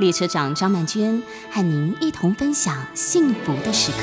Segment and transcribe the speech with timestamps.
[0.00, 3.98] 列车长张曼娟和您一同分享幸福的时刻。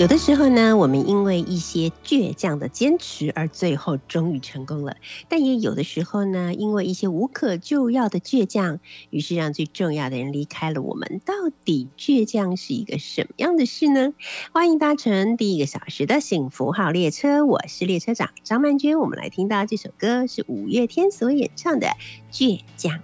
[0.00, 4.94] 有的时候呢，我们因为一些倔强的坚持而最后终于成功了；
[5.28, 11.20] 但也有的时候呢，因为一些无可救药的倔强，于是让最重要的人离开了我们。
[11.24, 14.14] 到底倔强是一个什么样的事呢？
[14.52, 18.98] 欢迎搭乘第一个小时的幸福号列车，我是列车长张曼娟。
[18.98, 21.86] 我们来听到这首歌是五月天所演唱的
[22.36, 22.98] 《倔强》。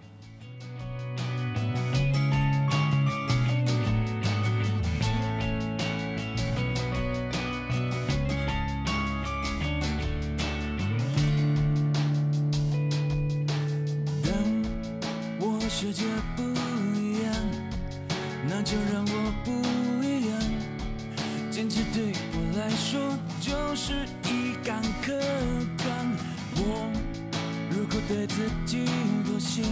[28.64, 28.84] 几
[29.24, 29.64] 多心，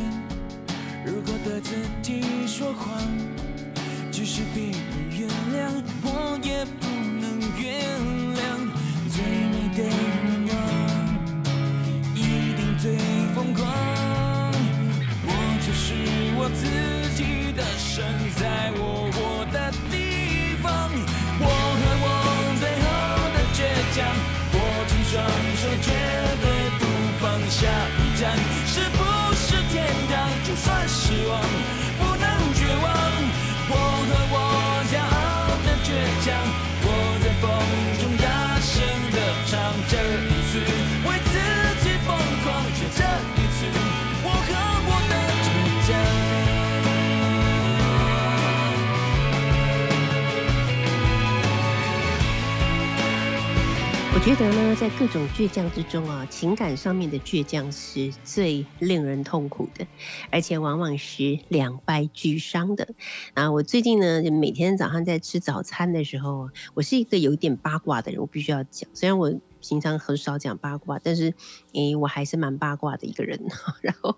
[1.04, 3.00] 如果对自己说谎，
[4.10, 4.74] 即使别人
[5.10, 6.86] 原谅，我也不
[7.20, 7.24] 能
[7.58, 7.62] 原
[8.36, 8.40] 谅。
[9.08, 10.54] 最美的愿望，
[12.14, 12.18] 一
[12.56, 12.96] 定最
[13.34, 13.60] 疯狂。
[15.24, 15.28] 我
[15.64, 15.84] 就是
[16.36, 16.62] 我自
[17.14, 17.20] 己
[17.52, 18.02] 的神，
[18.36, 18.80] 在我
[19.12, 19.61] 活的。
[30.54, 31.71] 算失望。
[54.24, 59.84] 觉得呢，在各种倔强之中啊，情感上面的倔强是最令人痛苦的，
[60.30, 62.86] 而且往往是两败俱伤的。
[63.34, 68.88] 啊，我最近呢，就每天早上在吃早餐的时候，我是一个有点八卦的人，我必须要讲。
[68.94, 71.34] 虽然我平常很少讲八卦，但是
[71.72, 73.36] 诶，我还是蛮八卦的一个人。
[73.82, 74.16] 然后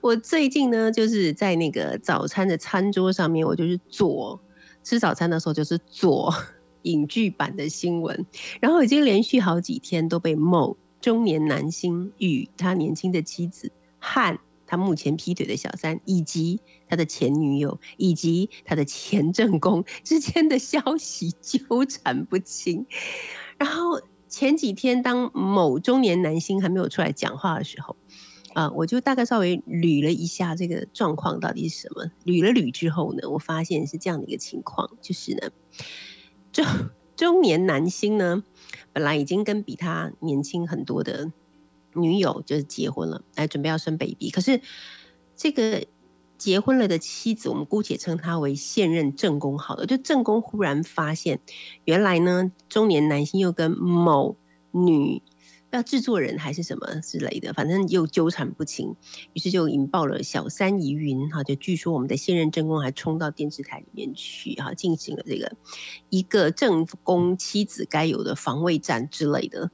[0.00, 4.40] 我最近呢，就是在那个早餐的餐桌上面，我就是做
[4.82, 6.34] 吃早餐的时候，就是做。
[6.82, 8.26] 影剧版的新闻，
[8.60, 22.84] 然后已经连续好几天都被某中年男星与他年轻的妻子和他目前劈腿的小三，以及他的前女友以及他的前正宫之间的消息纠缠不清。
[23.56, 27.96] 然后前几天，当某中年男星还没有出来讲话的时候，
[28.52, 32.04] 啊，我就大概稍微捋了一下这个状况到底是什么。
[32.26, 35.50] 捋了捋之后呢，我发现是这样的一个情况，就是呢。
[36.62, 38.42] 中 中年男星呢，
[38.92, 41.30] 本来已经跟比他年轻很多的
[41.94, 44.30] 女友就是结婚了，来准备要生 baby。
[44.30, 44.60] 可是
[45.36, 45.84] 这个
[46.36, 49.86] 结婚了的妻子，我们姑且称她为现任正宫好了。
[49.86, 51.40] 就正宫忽然发现，
[51.84, 54.36] 原来呢，中年男星又跟某
[54.72, 55.22] 女。
[55.70, 58.96] 要制作人还是什么之类的，反正又纠缠不清，
[59.34, 61.44] 于是就引爆了小三疑云哈。
[61.44, 65.52] 就据说我们的现任正宫还冲到电视台里面去哈，进行了这个
[66.08, 69.70] 一个正宫妻子该有的防卫战之类的。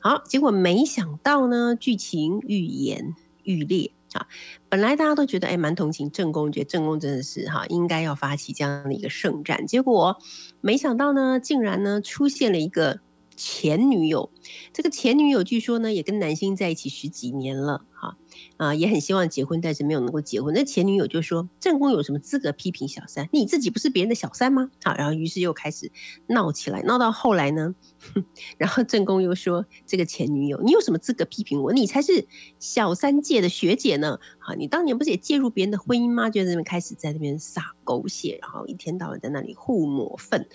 [0.00, 4.26] 好，结果没想到呢，剧情愈演愈烈啊！
[4.70, 9.66] 本来大家都觉得哎，蛮同情正宫，觉得正宫真的是哈，应该要发起这样的一个圣战。
[9.66, 10.16] 结果
[10.62, 13.00] 没想到呢，竟然呢出现了一个。
[13.36, 14.30] 前女友，
[14.72, 18.16] 这个前女友据说呢也跟男星在一起十几年了，哈
[18.56, 20.54] 啊也很希望结婚，但是没有能够结婚。
[20.54, 23.28] 那前女友就说：“正宫有什么资格批评小三？
[23.32, 25.92] 你自己不是别人的小三吗？”好，然后于是又开始
[26.28, 27.74] 闹起来，闹到后来呢，
[28.56, 31.72] 然后正宫又说：“这个前女友，你有什么资格批评我？
[31.72, 32.26] 你才是
[32.58, 34.18] 小三界的学姐呢！
[34.38, 36.30] 好，你当年不是也介入别人的婚姻吗？
[36.30, 40.48] 就在那边开始在那边撒狗血，然后一天到晚在那里互抹粪。”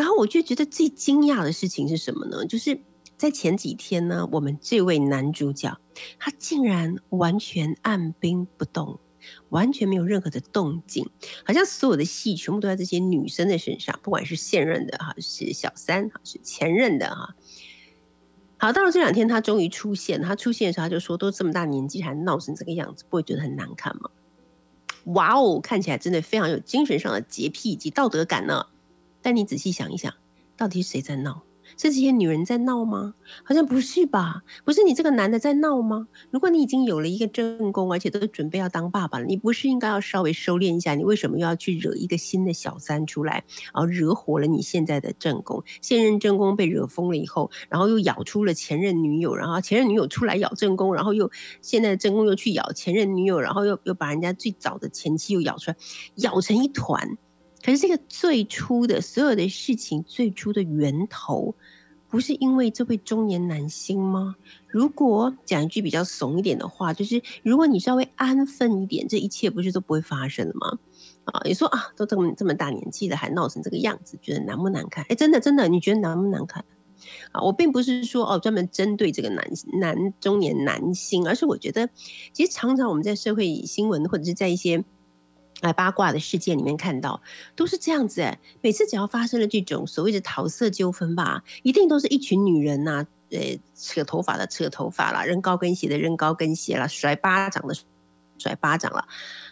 [0.00, 2.46] 然后我就觉得最惊讶的事情是什么呢？
[2.46, 2.80] 就是
[3.18, 5.78] 在前几天呢，我们这位男主角
[6.18, 8.98] 他竟然完全按兵不动，
[9.50, 11.06] 完全没有任何的动静，
[11.44, 17.36] 好像所有的戏全部都在这些女生的身上，不管是现任的哈，是小三哈，是前任的哈。
[18.56, 20.22] 好，到了这两天，他终于出现。
[20.22, 24.08] 他出现的时候，他就说：“都这么大年纪，还闹成这个样子，不会觉得很难看吗？”
[25.12, 28.66] 哇哦，看起来真的非常有精神上的洁癖以及道德感呢。
[29.22, 30.12] 但你仔细想一想，
[30.56, 31.42] 到底是谁在闹？
[31.76, 33.14] 是这些女人在闹吗？
[33.44, 34.42] 好像不是吧？
[34.64, 36.08] 不是你这个男的在闹吗？
[36.32, 40.96] 如果你已经有了一个正宫，而且都准备要当爸爸了，你不是应该要稍微收敛一下？
[40.96, 45.62] 你为什么又要去惹一个新的小三出来，然后惹火了你现在的正宫？
[45.80, 51.30] 现任正宫被惹疯了以后，然后又咬出了前任女友，然后前任女友出来咬正宫，然后又
[51.62, 55.76] 现在正宫又去咬前任女友，然后又又把人家最早的前妻又咬出来，
[56.16, 57.16] 咬成一团。
[57.62, 61.54] 可是这个最初的所有的事情，最初的源头，
[62.08, 64.34] 不是因为这位中年男星吗？
[64.66, 70.78] 如果讲一句比较怂一点的话，就是如果你稍微安分一点，这一切不是都不会发生了吗？
[71.24, 75.04] 啊，你说啊，都这么这么大年纪了，还闹成这个样子，觉得难不难看？
[75.10, 76.64] 哎，真的真的，你觉得难不难看？
[77.32, 79.46] 啊，我并不是说哦专门针对这个男
[79.80, 81.90] 男中年男星，而是我觉得，
[82.32, 84.82] 其实常常我们在社会新闻或者是在一些。
[85.60, 87.20] 来，八卦的事件里面看到
[87.54, 97.74] 都是这样子，每次只要发生了这种所谓的桃色纠纷吧，一定都是一群女人呐，呃，扯头发的扯头发啦，扔高跟鞋的扔高跟鞋啦，甩巴掌的
[98.40, 99.06] 甩巴掌了，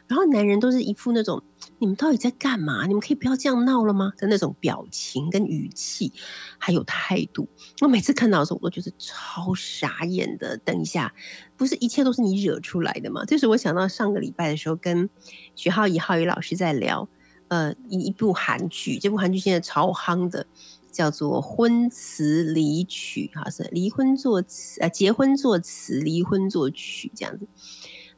[0.06, 1.42] 然后男人都是一副那种。
[1.80, 2.86] 你们到底在干嘛？
[2.86, 4.12] 你们可以不要这样闹了吗？
[4.16, 6.12] 的那种表情跟语气，
[6.58, 7.48] 还有态度，
[7.82, 10.56] 我每次看到的时候，我都觉得超傻眼的。
[10.56, 11.14] 等一下，
[11.56, 13.24] 不是一切都是你惹出来的吗？
[13.24, 15.08] 这是我想到上个礼拜的时候，跟
[15.54, 17.08] 徐浩怡、浩宇老师在聊，
[17.46, 20.46] 呃，一一部韩剧，这部韩剧现在超夯的，
[20.90, 27.46] 叫做《婚词离曲》，哈，是离婚作词，呃，结婚作词，离婚作曲这样子。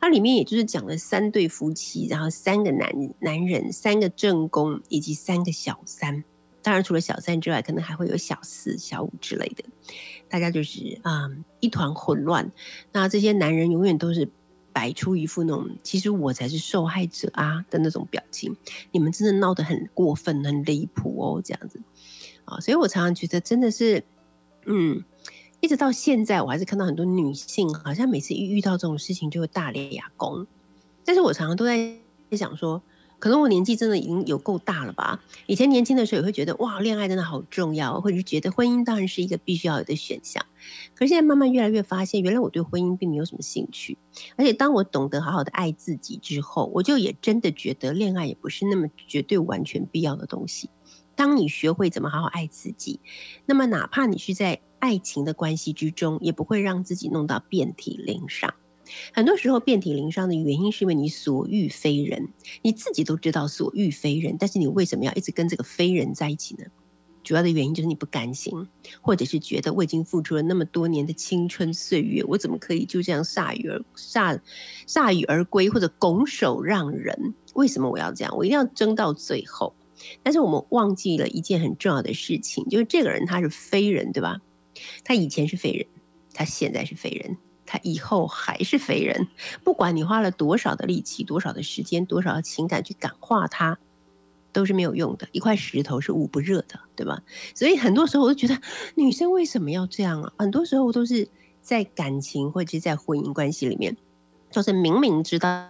[0.01, 6.25] 它里面也就是讲了三对夫妻，然后三个男男人，三个正宫以及三个小三。
[6.63, 9.65] 当然，除了小三之外，可能还会有小四、小五之类的。
[10.29, 11.31] 大家就是啊，
[11.61, 12.51] 一团混乱。
[12.93, 14.31] 那这些男人永远都是
[14.73, 18.57] 摆出一副那种“其实我才是受害者啊”的那种表情。
[18.93, 21.81] 你们真的闹得很过分、很离谱哦，这样子
[22.47, 22.59] 啊。
[22.61, 24.03] 所以我常常觉得，真的是，
[24.65, 25.05] 嗯。
[25.61, 30.47] 一直到现在，我还是看到很多女性，好像每次一遇到这种事情就会大脸哑公。
[31.05, 31.97] 但是我常常都在
[32.33, 32.83] 想说，
[33.19, 35.23] 可能我年纪真的已经有够大了吧？
[35.47, 40.43] 以前年轻的时候也会觉得，哇，恋爱真的好重要，或者是觉得婚姻当然是一个必须要有的选项。
[40.95, 43.99] 可是现在慢慢越来越发现，原来我对婚姻并没有什么兴趣。
[44.37, 50.71] 而且当我懂得好好的爱自己之后，我就也真的觉得恋爱也不是那么绝对完全必要的东西。
[51.21, 52.99] 当你学会怎么好好爱自己，
[53.45, 58.55] 那么哪怕你是在爱情的关系之中，也不会让自己弄到遍体鳞伤。
[59.13, 62.31] 很多时候，遍体鳞伤的原因是因为你所欲非人，
[62.63, 66.65] 你自己都知道所欲非人，但是你为什么要一直跟这个非人在一起呢？
[67.23, 68.55] 主要的原因就是你不甘心，
[69.03, 74.41] 或者是觉得我已经付出了那么多年的青春岁月，我怎么可以就这样铩羽而铩
[74.87, 77.35] 铩羽而归，或者拱手让人？
[77.53, 78.35] 为什么我要这样？
[78.35, 79.75] 我一定要争到最后？
[80.23, 84.41] 但是我们忘记了一件很重要的事情，就是这个人他是非人，对吧？
[85.05, 85.87] 他以前是非人，
[86.33, 87.37] 他现在是非人，
[87.67, 89.29] 他以后还是非人。
[89.63, 93.79] 不管你花了多少的力气、多少的时间、多少的情感去感化他，
[94.53, 95.29] 都是没有用的。
[95.33, 97.23] 一块石头是捂不热的，对吧？
[97.55, 98.59] 所以很多时候我都觉得，
[98.95, 100.33] 女生为什么要这样啊？
[100.39, 101.29] 很多时候都是
[101.61, 103.97] 在感情或者是在婚姻关系里面，
[104.51, 105.69] 就是明明知道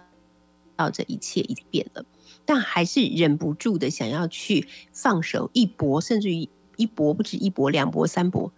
[0.77, 2.05] 到这一切已经变了，
[2.45, 8.51] 但还是忍不住的想要去放手一搏，甚至于一搏不止一搏，两搏三搏。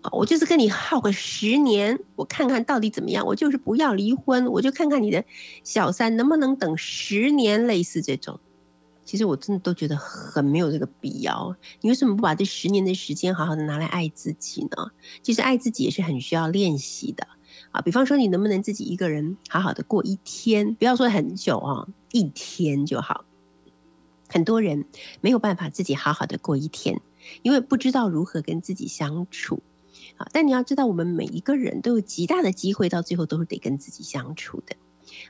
[0.00, 3.26] 啊我就是跟你耗个十年，我看看到底怎么样。
[3.26, 5.24] 我就是不要离婚，我就看看你的
[5.64, 7.66] 小三能不能等十年。
[7.66, 8.38] 类似这种，
[9.04, 11.56] 其实我真的都觉得很没有这个必要。
[11.80, 14.92] 你为什么不把这十年的时间好好的拿来爱自己呢？
[15.20, 17.26] 其实爱自己也是很需要练习的
[17.72, 17.80] 啊。
[17.80, 20.76] 比方说，你能不能自己一个人好好的过一天？
[20.76, 23.24] 不要说很久啊，一天就好。
[24.28, 24.84] 很多人
[25.20, 27.00] 没有办法自己好好的过一天，
[27.42, 29.62] 因为不知道如何跟自己相处。
[30.16, 30.26] 啊！
[30.32, 34.76] 但你要知道，我们每一个人都有极大的机会，到最后都是得跟自己相处的。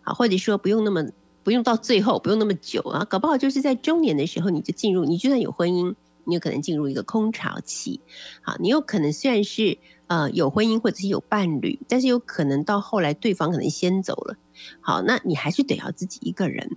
[0.03, 1.05] 好，或者说不用那么
[1.43, 5.05] 不用到最后，不用那么久啊，搞不好就是在中年的时候，你就进入。
[5.05, 5.95] 你就算有婚姻，
[6.25, 8.01] 你有可能进入一个空巢期。
[8.43, 9.79] 好，你有可能虽然是
[10.09, 14.37] 呃有婚姻或者是有伴侣，但是有可能到后来对方可能先走了。
[14.81, 16.69] 好，那你还是得要自己一个人。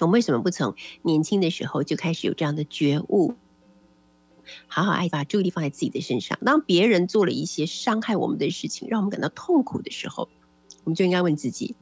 [0.00, 3.34] 我们为什么不从年轻的时候就开始有这样的觉悟？
[4.66, 6.38] 好好爱，把注意力放在自己的身上。
[6.44, 10.28] 当别人做了一些伤害我们的事情，让我们感到痛苦的时候，
[10.84, 11.74] 我们就应该问自己：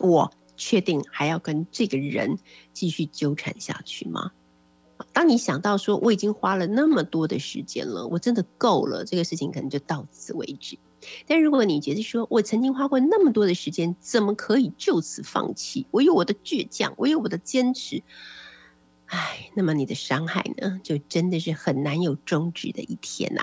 [0.00, 2.38] 我确定还要跟这个人
[2.72, 4.32] 继续纠缠下去吗？
[5.12, 10.78] 当你想到说我已经花了那么多的时间了，我真的够了，这个事情可能就到此为止。
[11.26, 15.86] 但如果你觉得说我曾经花过那么多的时间，怎么可以就此放弃？
[15.90, 18.02] 我有我的倔强，我有我的坚持。
[19.06, 23.42] 唉，那么你的伤害呢，就真的是很难有终止的一天呐。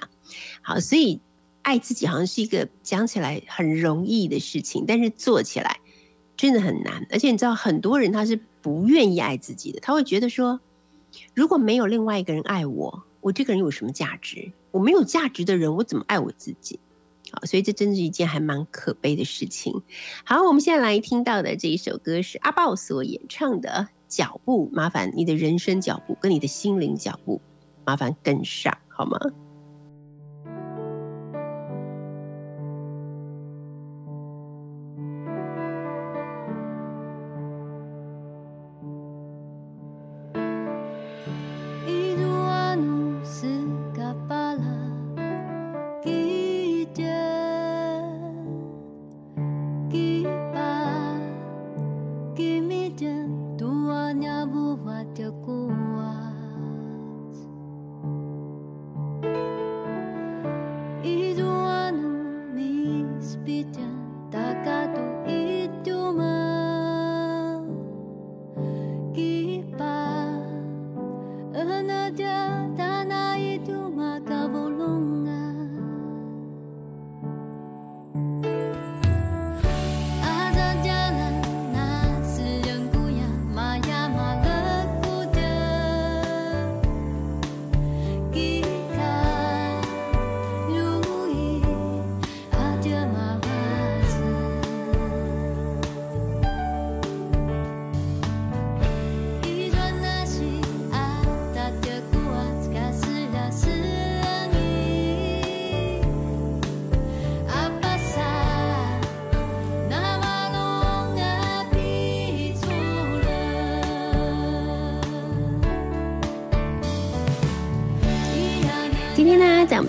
[0.63, 1.21] 好，所以
[1.61, 5.79] 爱自己好像是一个讲起来很容易的事情，但是做起来
[6.35, 7.05] 真的很难。
[7.11, 10.59] 而且你知道，很多人他是不愿意爱自己的，他会觉得说，
[11.33, 14.51] 如果没有另外一个人爱我，我这个人有什么价值？
[14.71, 16.79] 我没有价值的人，我怎么爱我自己？
[17.31, 19.81] 好，所以这真是一件还蛮可悲的事情。
[20.23, 23.89] 好，我们现在来听到的这一首歌是阿豹所演唱的。
[24.07, 27.39] 脚步，麻烦你的人生脚步跟你的心灵脚步，
[27.85, 29.17] 麻烦跟上好吗？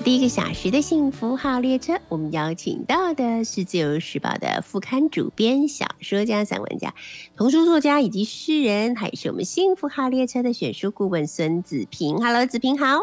[0.05, 6.93] 第一个小时的幸福号列车，我们邀请到的是自由时报的副刊主编、小说家、散文家、
[7.35, 12.19] 童书作家以及诗人，还是我们幸福号列车的选书顾问孙子平。
[12.19, 12.99] Hello，子平好，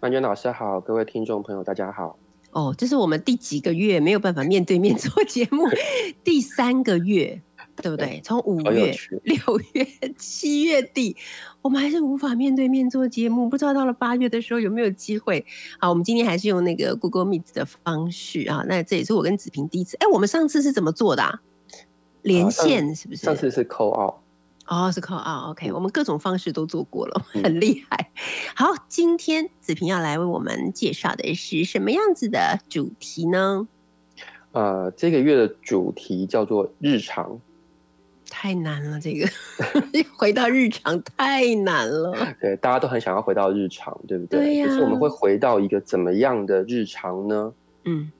[0.00, 2.18] 曼娟老师好，各位听众朋友大家好。
[2.52, 5.64] 哦，这是我们第几个月没有办法面对面做节目？
[6.22, 7.40] 第三个月。
[7.82, 8.20] 对不对？
[8.22, 9.38] 从五月、六
[9.72, 9.86] 月、
[10.18, 11.16] 七月底，
[11.62, 13.48] 我们还是无法面对面做节目。
[13.48, 15.44] 不知道到了八月的时候有没有机会？
[15.78, 18.64] 好，我们今天还是用那个 Google Meet 的方式啊。
[18.68, 19.96] 那这也是我跟子平第一次。
[19.98, 21.22] 哎，我们上次是怎么做的？
[21.22, 21.40] 啊？
[22.22, 23.22] 连线是不是？
[23.22, 24.14] 上次是扣二。
[24.66, 25.50] 哦，是扣二。
[25.50, 28.10] OK，我们各种方式都做过了，很厉害。
[28.54, 33.66] 好，今天子平要来为我们介绍的是什么样子的主题呢？
[34.52, 37.40] 呃，这个月的主题叫做日常。
[38.30, 39.26] 太难了，这个
[40.16, 42.14] 回到日常太难了。
[42.40, 44.40] 对，大家都很想要回到日常，对不对？
[44.40, 44.66] 对呀。
[44.66, 47.52] 就是我们会回到一个怎么样的日常呢？
[47.84, 48.10] 嗯，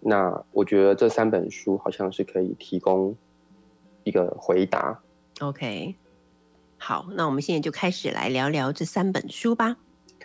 [0.00, 3.14] 那我觉得这三本书好像是可以提供
[4.02, 4.98] 一个回答。
[5.40, 5.94] OK，
[6.78, 9.76] 好，那我们现在就开始来聊聊这三本书吧。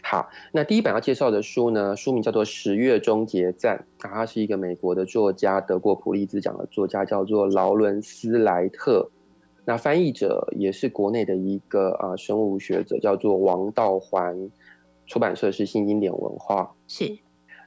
[0.02, 9.10] 好，那第一本要介绍的书呢，书名叫做《十月终结站》，他是一个美国的作家，得过普利兹奖的作家，叫做劳伦斯莱特。
[9.66, 14.50] 那翻译者也是国内的一个啊生物学者，叫做王道环，
[15.06, 16.76] 出版社是新经典文化。
[16.88, 17.18] 是，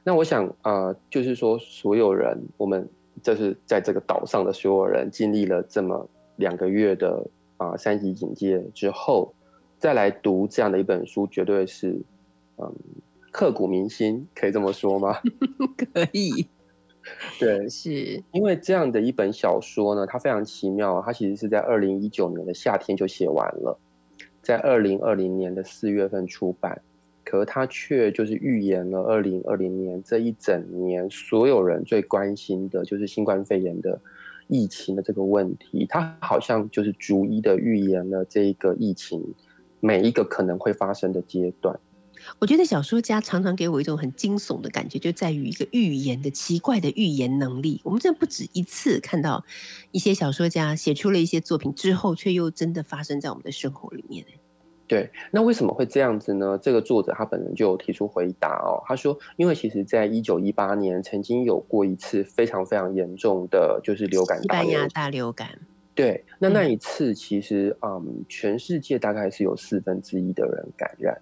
[0.03, 2.87] 那我想啊，就是说所有人，我们
[3.23, 7.25] 就是在这个岛上的所有人，经历了这么两个月的
[7.57, 9.33] 啊三级警戒之后，
[9.79, 11.99] 再来读这样的一本书，绝对是
[12.57, 12.71] 嗯
[13.31, 15.17] 刻骨铭心，可以这么说吗？
[15.75, 16.47] 可以。
[17.39, 21.01] 对，是因为这样的一本小说呢，它非常奇妙。
[21.05, 23.77] 它其实是在二零一九年的夏天就写完了，
[24.41, 26.81] 在二零二零年的四月份出版，
[27.23, 33.99] 可是它却就是预言了二零二零年这一整年所有人最关心的就是新冠肺炎的
[34.47, 35.85] 疫情的这个问题。
[35.87, 39.23] 它好像就是逐一的预言了这一个疫情
[39.79, 41.79] 每一个可能会发生的阶段。
[42.39, 47.81] 我觉得小说家常常给我一种很惊悚的感觉，就在于一个预言的奇怪的预言能力。
[47.83, 49.43] 我们真的不止一次看到
[49.91, 54.25] 一些小说家写出了一些作品之后，却又真的发生在我们的生活里面。
[54.87, 56.57] 对，那为什么会这样子呢？
[56.61, 65.59] 这个作者他本人就有提出回答哦，他说，因为其实在一九一八年曾经有过一次非常非常严重的就是流感，西班牙大流感。
[65.93, 71.21] 对，那那一次其实嗯，全世界大概是有四分之一的人感染。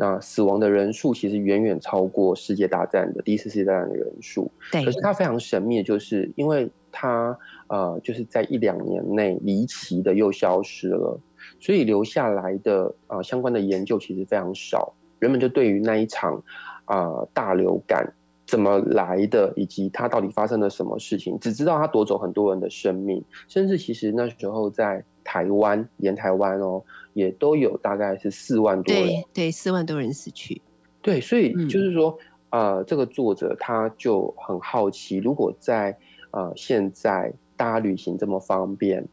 [0.00, 4.48] 那死亡的人数其实远远超过世界大战的第一次世界大战的人数。
[4.70, 7.36] 对可是它非常神秘，就是因为它
[7.66, 11.20] 呃就是在一两年内离奇的又消失了，
[11.58, 14.94] 所以留下来的呃相关的研究其实非常少。
[15.18, 16.40] 人们就对于那一场
[16.84, 18.08] 啊、呃大流感
[18.46, 26.82] 怎么来的，以及它到底发生了什么事情，只知道它夺走很多人的生命，甚至其实那时候在台湾沿台湾哦，
[27.12, 30.62] 也都有大概是四万多人对对，四万多人死去。
[31.02, 32.18] 对，所以嗯就是说，
[32.48, 35.94] 呃，这个作者他就很好奇，如果在
[36.30, 39.06] 呃现在大家旅行这么方便，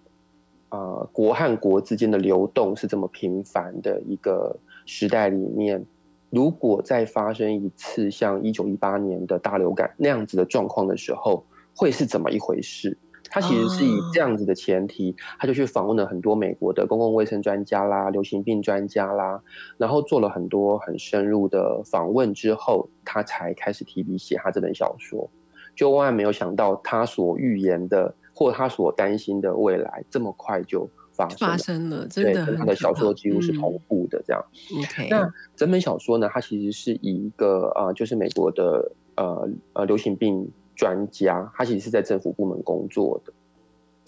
[0.70, 5.86] 呃，国和国之间的流动是这么频繁的一个时代里面，
[6.30, 11.44] 如果再发生一次像一九一八年的大流感那样子的状况的时候，
[11.76, 12.98] 会是怎么一回事？
[13.30, 19.42] 他其实是以这样子的前提，他就去访问了很多美国的公共卫生专家啦、流行病专家啦，
[19.78, 25.30] 然后做了很多很深入的访问之后，他才开始提笔写他这本小说。
[25.76, 31.58] 就万万没有想到，他所预言的或他所担心的未来，这么快就发生发了。
[31.58, 34.42] 生了，真对，的跟他的小说几乎是嗯同步的这样。
[34.80, 43.34] OK，那整本小说呢，它其实是以一个呃，就是美国的呃呃流行病专家，他其实是在政府部门工作的。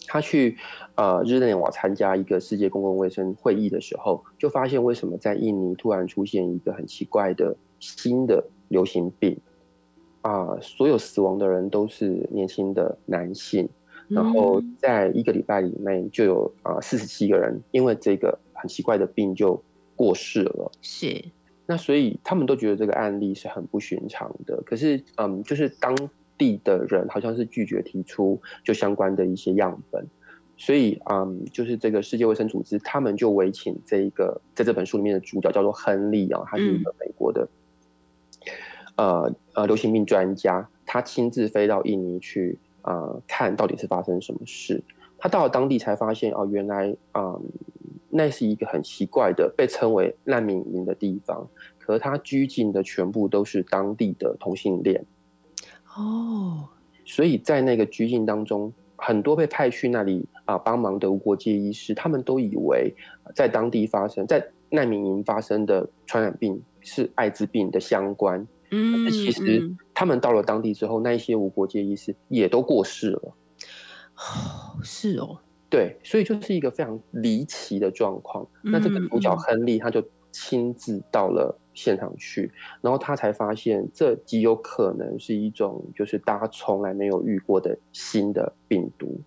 [0.09, 0.57] 他去
[0.95, 9.37] 呃日内瓦参加一个世界公共卫生会议的时候，就发现为什么在印尼突然出现一个很奇怪的新的流行病
[10.21, 13.67] 啊、所有死亡的人都是年轻的男性，
[14.07, 19.61] 然后嗯在一个礼拜以内就有啊四十七个人因为这个很奇怪的病就
[19.95, 20.71] 过世了。
[20.81, 21.23] 是
[21.65, 24.61] 那所以他们都觉得这个案例是很不寻常的。
[24.65, 25.93] 可是，嗯，就是当
[26.37, 30.05] 地的人好像是拒绝提出就相关的一些样本，
[30.57, 37.47] 所以，嗯，就是这个世界卫生组织，他们就委请这一个在这本书里面的主角叫做亨利啊，他是一个美国的，
[38.95, 44.83] 呃呃流行病专家，他亲自飞到印尼去，呃，看到底是发生什么事。
[45.19, 47.41] 他到了当地才发现，哦，原来，嗯，
[48.09, 51.47] 那是一个很奇怪的被称为难民营的地方，
[51.79, 55.03] 可他拘禁的全部都是当地的同性恋，
[55.97, 56.69] 哦，
[57.05, 73.35] 所以在那个拘禁当中，很多被派去那里啊、帮忙的无国界医师，他们都以为呃在当地发生在难民营发生的传染病是艾滋病的相关，嗯其实嗯他们到了当地之后，那一些无国界医师也都过世了。
[74.15, 78.47] 哦是哦，对，所以就是一个非常离奇的状况。
[78.61, 89.21] 那这个嗯主角嗯亨利他就亲自到了现场去，然后他才发现这极有可能是一种就是大家从来没有遇过的新的病毒。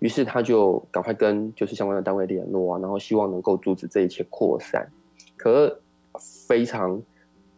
[0.00, 4.86] 于是他就赶快跟就是相关的单位联络啊，然后希望能够阻止这一切扩散。
[5.36, 5.80] 可
[6.46, 7.02] 非常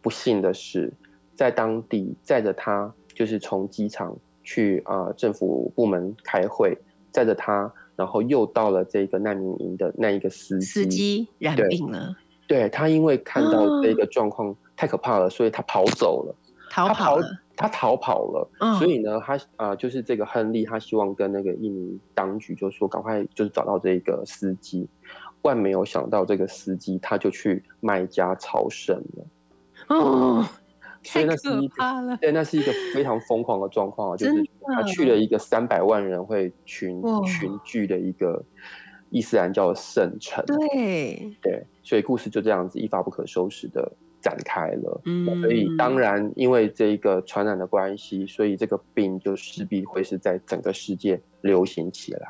[0.01, 0.91] 不幸的是，
[1.35, 6.77] 在当地载着他就是从机场去啊、呃政府部门开会，
[7.11, 12.13] 载着他，然后又到了这个难民营的那一个司机，司机染病了，
[12.47, 13.81] 对他因为看到哦。
[13.83, 16.35] 这个状况太可怕了，所以他跑走了。
[16.69, 18.75] 他逃跑了，他逃跑了，嗯。
[18.79, 24.87] 所以呢，他啊、呃就是这个亨利，他希望跟那个印尼当局就说，赶快就是找到这个司机。
[25.43, 29.25] 万没有想到，这个司机他就去卖家朝圣了，
[29.89, 30.47] 哦，
[31.03, 31.69] 所以那是一
[32.21, 38.41] 对，那是一个非常疯狂的状况啊，就是他去了一个三百万人会群群聚的一个
[39.09, 43.91] 伊斯兰教的圣城，对，对，所以故事就这样子一发不可收拾的
[44.21, 45.01] 展开了。
[45.05, 52.27] 嗯所以当然，因为这一个传染的关系，所以这个病就势必会是在整个世界流行起来。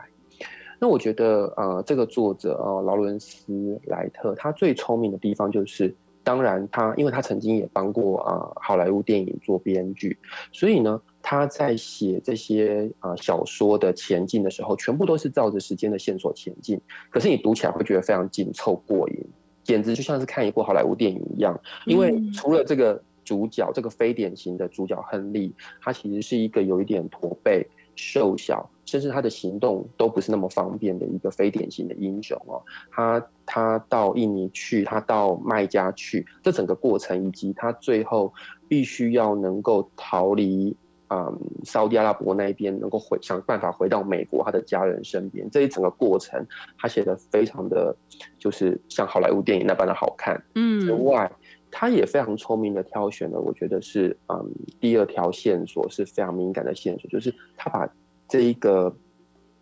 [0.79, 10.17] 那我觉得，呃，这个作者呃劳伦斯莱特，他最聪明的地方就是，当然他因为他曾经也帮过啊、呃好莱坞电影做编剧，
[10.51, 16.81] 所以呢，他在写这些啊、呃小说的前进的时候，全部都是照着时间的线索前进。
[17.09, 19.25] 可是你读起来会觉得非常紧凑过瘾，
[19.63, 21.59] 简直就像是看一部好莱坞电影一样。
[21.85, 32.61] 因为嗯除了这个主角，这个非典型的主角亨利，他其实是一个有一点驼背、瘦小，甚至他的行动都不是那么方便的一个非典型的英雄哦。
[32.91, 38.33] 他他到印尼去，他到卖家去，这整个过程以及他最后
[38.67, 40.75] 必须要能够逃离。
[41.13, 46.43] 嗯，沙特阿拉伯那边能够回想办法回到美国他的家人身边，这一整个过程
[46.75, 47.95] 他写的非常的，
[48.39, 50.35] 就是像好莱坞电影那般的好看。
[50.55, 51.31] 之嗯外，
[51.69, 57.87] 他也非常聪明的挑选了，我觉得是嗯第二条线索是非常敏感的线索，就是他把
[58.27, 58.91] 这一个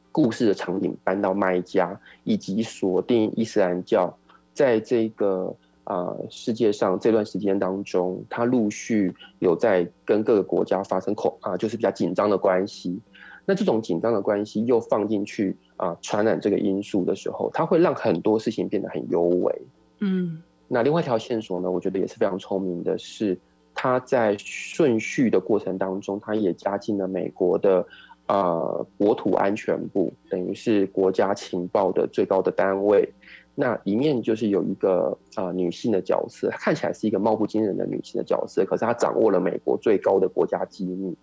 [0.09, 4.17] 故事的场景搬到麦加，以及锁定伊斯兰教
[4.53, 5.53] 在这个
[5.91, 12.97] 啊世界上这段时间当中，它陆续有在跟各个国家发生恐啊，就是比较紧张的关系。
[13.45, 19.61] 那这种紧张的关系又放进去啊，传染这个因素的时候，它会让很多事情变得很优微。
[19.99, 23.37] 嗯，那另外一条线索呢，我觉得也是非常聪明的，是
[23.73, 27.85] 它在顺序的过程当中，它也加进了美国的
[28.27, 33.11] 呃国土安全部，等于是国家情报的最高的单位。
[33.53, 41.13] 那里面就是有一个啊女性的角色，看起来是一个貌不惊人的女性的角色，可是她掌握了美国最高的国家机密。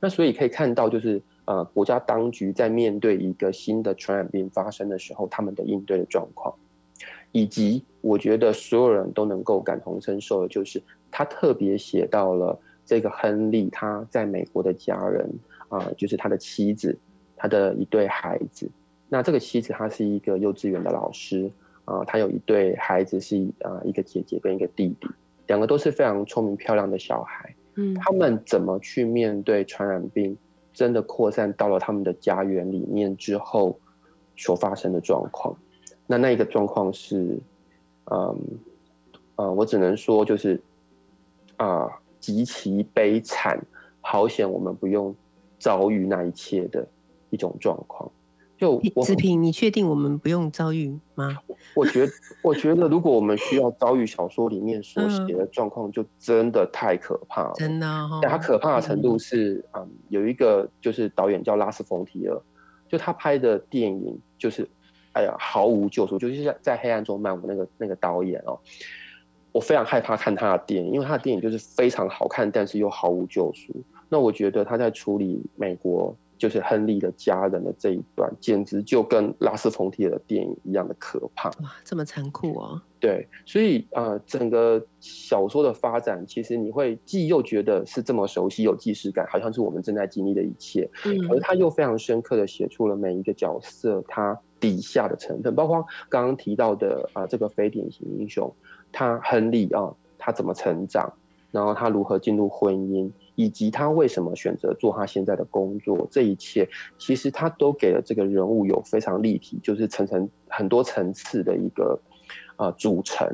[0.00, 6.52] 那所以可以看到，就是呃国家当局在面对一个新的传染病发生的时候，他们的应对的状况，
[7.32, 15.30] 以及我觉得所有人都能够感同身受的，就是他特别写到了这个亨利他在美国的家人
[15.68, 16.96] 啊，就是他的妻子，
[17.36, 18.68] 他的一对孩子。
[19.06, 21.48] 那这个妻子她是一个幼稚园的老师。
[21.84, 25.08] 啊，他有一对孩子，是啊一个姐姐跟一个弟弟，
[25.46, 27.54] 两个都是非常聪明漂亮的小孩。
[27.74, 30.36] 嗯，他们怎么去面对传染病
[30.72, 33.78] 真的扩散到了他们的家园里面之后
[34.36, 35.56] 所发生的状况？
[36.06, 37.38] 那那一个状况是，
[38.10, 38.38] 嗯，
[39.36, 40.60] 呃，我只能说就是
[41.56, 41.88] 啊
[42.20, 43.60] 极其悲惨，
[44.00, 45.14] 好险我们不用
[45.58, 46.86] 遭遇那一切的
[47.30, 48.10] 一种状况。
[48.56, 51.36] 就子平，你确定我们不用遭遇吗？
[51.74, 57.52] 我觉得，我觉得，如果我们需要遭遇小说里面所写的状况，就真的太可怕了。
[57.56, 62.40] 真的哈，它可怕的程度是，嗯，有一个就是导演叫拉斯冯提尔，
[62.88, 64.68] 就他拍的电影就是，
[65.14, 68.56] 哎呀，毫无救赎，就是在在黑暗中漫舞那个那个导演哦，
[69.50, 73.74] 我非常害怕看他的电影，因为他的电影就是非常好看，但是又毫无救赎。
[74.08, 76.16] 那我觉得他在处理美国。
[76.36, 81.48] 就是亨利的家人的这一段，简直就跟拉斯冯提尔的电影一样的可怕。
[81.62, 82.80] 哇，这么残酷哦！
[83.00, 98.52] 对，所以啊，整个小说的发展，其实你会既又觉得是这么熟悉、有既视感，好像是我们正在经历的一切，嗯，而他又非常深刻的写出了每一个角色他底下的成分，包括刚刚提到的啊，这个非典型英雄，
[98.90, 101.12] 他亨利啊，他怎么成长，
[101.50, 103.10] 然后他如何进入婚姻。
[103.34, 106.68] 以及他为什么选择做他现在的工作，这一切
[106.98, 111.98] 其实他都给了这个人物有非常立体，就是层层很多层次的一个
[112.56, 113.26] 啊组成，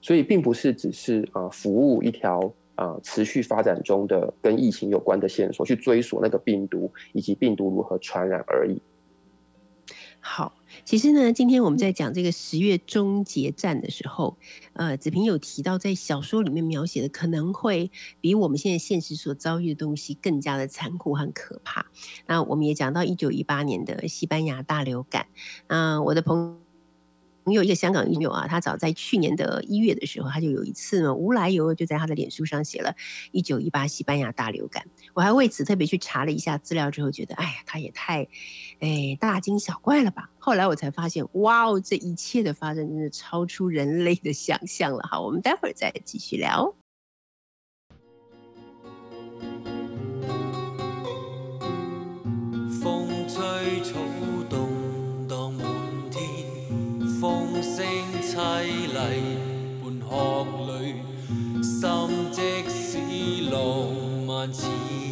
[0.00, 8.80] 所以并不是只是啊服务一条啊持续发展中的跟疫情有关的线索，去追索那个病毒以及病毒如何传染而已。
[10.22, 10.54] 好。
[10.86, 14.38] 其实呢，今天我们在讲这个十月终结战的时候，
[14.72, 17.90] 呃，子平有提到，在小说里面描写的可能会
[18.22, 21.84] 比我们现在现实所遭遇的东西更加的残酷和可怕。
[22.26, 25.26] 那我们也讲到一九一八年的西班牙大流感，
[25.66, 26.58] 嗯，我的朋
[27.44, 32.94] 你有一个香港朋友啊，他早在去年的一月的时候，他就有一次呢无来由就在他的脸书上写了
[33.32, 34.84] “一九一八西班牙大流感”。
[35.14, 38.26] 我还为此特别去查了一下资料，之后觉得，哎呀，他也太，
[38.80, 40.30] 哎，大惊小怪了吧？
[40.38, 45.06] 后来我才发现，哇哦，这一切的发生真的超出人类的想象了。
[45.10, 46.81] 好，我们待会儿再继续聊。
[57.62, 57.84] 声
[58.20, 58.98] 凄厉
[59.80, 60.10] 伴鶴
[60.66, 60.96] 里，
[61.62, 61.78] 心
[62.32, 62.98] 即使
[63.50, 63.56] 浪
[64.26, 64.66] 漫似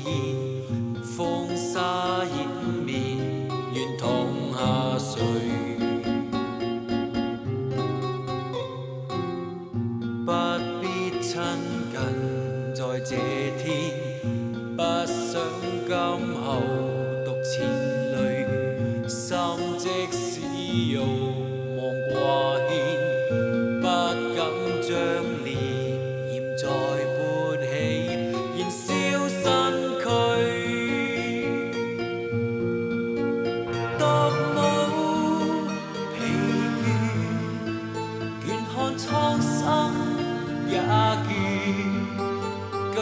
[0.05, 2.25] 烟，风沙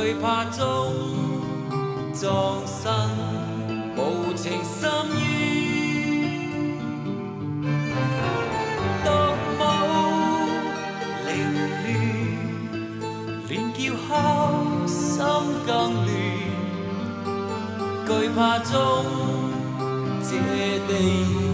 [0.09, 0.95] 惧怕中，
[2.15, 2.91] 葬身
[3.95, 4.91] 无情深
[5.21, 5.21] 渊，
[9.05, 9.09] 独
[9.61, 9.61] 舞
[11.27, 11.29] 凌
[11.85, 11.87] 乱，
[13.51, 14.11] 乱叫后
[14.87, 15.21] 心
[15.67, 16.09] 更乱。
[18.07, 18.73] 惧怕中，
[20.23, 20.31] 这
[20.89, 21.48] 地。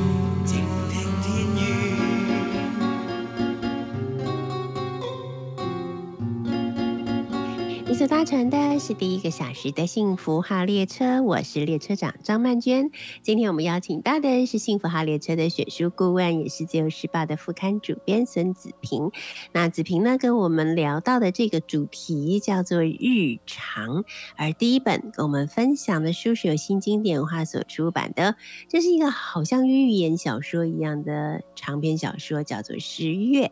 [8.08, 12.90] 搭乘的是第一个小时的幸福号列车，我是列车长张曼娟。
[13.22, 19.10] 今天我们邀请到的是幸福号列车的选书顾问，也是自由时报的副刊主编孙子平。
[19.52, 24.04] 那子平呢，跟我们聊到的这个主题叫做日常，
[24.36, 28.36] 而第一本跟我们分享的书是由新经典文化所出版的，
[28.68, 33.46] 这是一个好像寓言小说一样的长篇小说，叫做《十月》。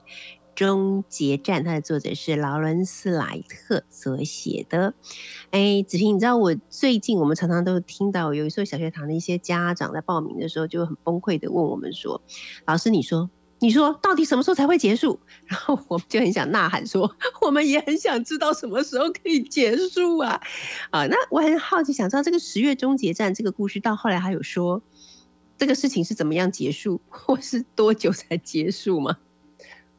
[0.54, 4.94] 终结战，它的作者是劳伦斯·莱特所写的。
[5.50, 12.20] 哎，子平，你知道我最近我们常常都听到有一所小学堂的一些家长在报名的时候就很崩溃的问我们说
[12.66, 20.40] ：“老师，你说，你说到底什么时候才会结束？” 然后我们就很想呐喊说：“我们也很想知道什么时候可以结束啊！”
[20.92, 24.82] 啊，那我很好奇，想知道这个十月终结战这个故事到后来还有说
[25.56, 29.16] 这个事情是怎么样结束， 或是多久才结束吗？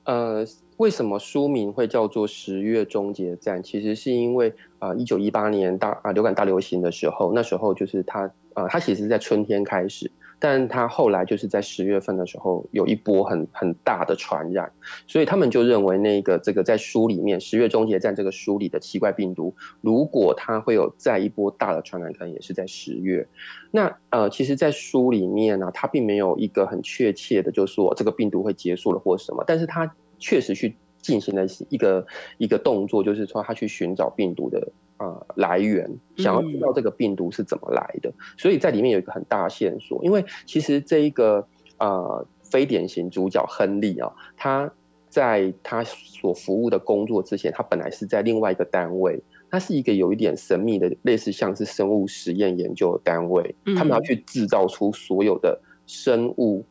[0.06, 0.46] 呃，
[0.78, 3.60] 为什么书名会叫做《十月终结战》？
[3.62, 10.12] 其实是因为啊，一九一八年大啊流感大流行的时候，那时候就是它呃，它其实是在春天开始，
[10.45, 14.69] 但他后来就是在十月份的时候有一波很很大的传染，
[15.08, 23.25] 所以他们就认为那个这个在书里面《十月终结战》这个书里的奇怪病毒，如果它会有再一波大的传染，可能也是在十月。
[23.71, 32.06] 那呃，其实，在书里面呢，它并没有一个很确切的，就是说这个病毒会结束了或什么，但是它确实去进行了一个
[32.38, 34.69] 一个动作，就是说他去寻找病毒的
[35.04, 38.12] 呃来源，想要知道这个病毒是怎么来的。
[38.38, 41.46] 所以在里面有一个很大的线索，因为其实这一个
[41.78, 44.72] 呃非典型主角亨利啊，他
[45.10, 49.22] 在他所服务的工作之前，他本来是在另外一个单位。
[49.52, 56.66] 他是一个有一点神秘的，类似像是生物实验研究的单位，他们要去制造出所有的生物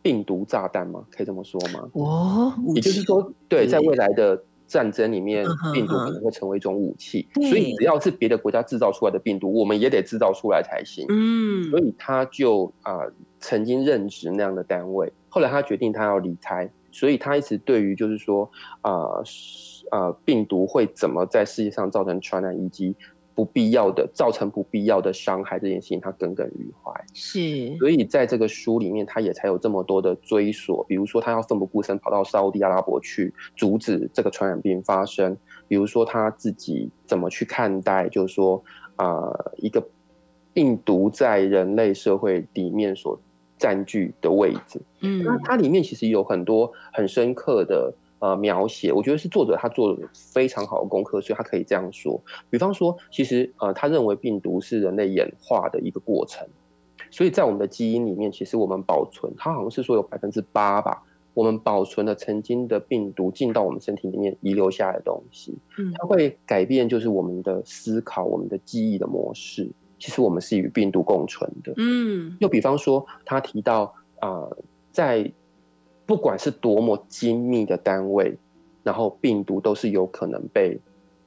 [0.00, 1.04] 病毒炸弹吗？
[1.10, 1.90] 可以这么说吗？
[1.94, 11.04] 哦，也就是说，对，在未来的战争里面，病毒可能会成为一种武器，所以只要是别的国家制造出来的病毒，我们也得制造出来才行。
[11.08, 13.00] 嗯，所以他就啊，
[13.40, 18.48] 曾经任职那样的单位，后来他决定他要离开，所以他一直对于就是说
[18.82, 18.92] 啊。
[19.90, 22.94] 呃，病毒会怎么在世界上造成传染，以及
[23.38, 26.92] 不必要的造成不必要的伤害这件事情，他耿耿于怀。
[27.14, 27.38] 是，
[27.78, 30.84] 所以在这个书里面，他也才有这么多的追索。
[30.88, 35.32] 比如说，他要奋不顾身跑到沙地阿拉伯去阻止这个传染病发生；，
[35.68, 38.60] 比如说他自己怎么去看待，就是说，
[38.96, 39.80] 啊，一个
[40.52, 43.16] 病毒在人类社会里面所
[43.56, 44.82] 占据的位置。
[45.02, 47.94] 嗯，那它里面其实有很多很深刻的。
[48.20, 52.20] 呃，描写我觉得是作者他做了非常好的功课，所以他可以这样说。
[52.50, 56.46] 比方说，其实呃，他认为病毒是人类演化的一个过程，
[57.10, 61.02] 所以在我们的基因里面，其实我们保存，他好像是说有百分之八吧，
[61.34, 69.70] 我们保存了曾经的病毒进到我们身体里面遗留下来的东西，嗯，它会改变就是我们的思考、我们的记忆的模式。
[70.00, 72.36] 其实我们是与病毒共存的，嗯。
[72.38, 74.48] 又比方说，他提到啊，
[74.92, 75.28] 在
[76.08, 78.34] 不管是多么精密的单位，
[78.82, 80.80] 然后病毒都是有可能被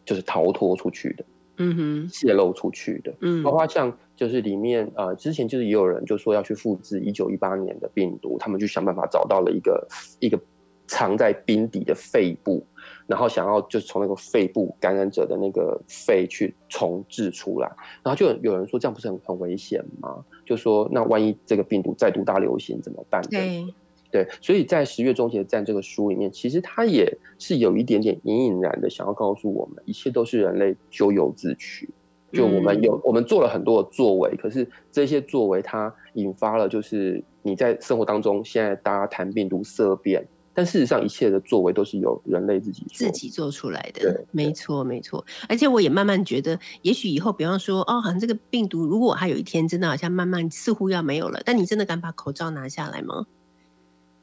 [0.03, 1.25] 就是逃脱出去的，
[1.57, 9.87] 嗯哼，泄露出去的，嗯，包括像就是里面呃，之前就是也有人就说要去复制一九一八年的病毒，他们就想办法找到了一个
[10.19, 10.39] 一个
[10.87, 12.65] 藏在冰底的肺部，
[13.05, 20.25] 然后想要就是从那个肺部感染者的那个肺去重置出来，然后就有人说这样不是很很危险吗？
[20.43, 23.21] 就说那万一这个病毒再度大流行怎么办？
[23.29, 23.63] 对。
[24.11, 31.89] 对，所以在《十月终结战》这个书里面，其实他也是有一点点隐隐然的想要告诉我们，一切都是人类咎由自取。
[32.33, 44.13] 就我们有我们做了很多的作为，可是这些作为它引发了，就是你在生活当中，现在大家谈病毒色变，但事实上一切的作为都是由人类自己自己做出来的。
[44.13, 45.25] 对，没错，没错。
[45.49, 53.25] 而且我也慢慢觉得，也许以后，比方说，哦，好像这个病毒，如果它有一天真的好像慢慢似乎要没有了，但你真的敢把口罩拿下来吗？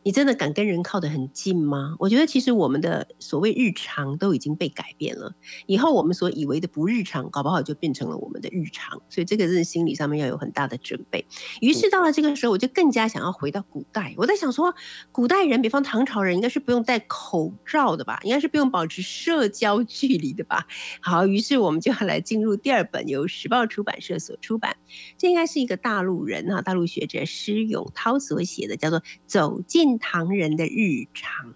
[0.09, 1.95] 你真的敢跟人靠得很近吗？
[1.99, 5.35] 我觉得其实我们的所谓日常都已经被改变了，
[5.67, 9.03] 以后我们所以为的不日常，搞不好就变成了我们的日常。
[9.11, 11.27] 所以这个是心理上面要有很大的准备。
[11.61, 14.15] 于是到了这个时候，我就更加想要回到古代。
[14.17, 14.75] 我在想说，
[15.13, 18.19] 古代人，比方唐朝人，应该是不用戴口罩的吧？
[18.23, 20.67] 应该是不用保持社交距离的吧？
[21.03, 24.75] 好，于是我们就要来进入第二本由时报出版社所出版，
[25.19, 29.98] 这应该是一个大陆人哈，大陆学者施永涛所写的，叫做《走进》。
[29.99, 31.53] 唐人的日常，